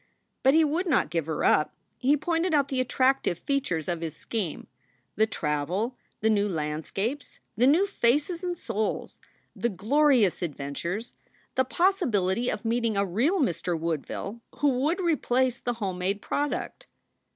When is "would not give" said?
0.65-1.27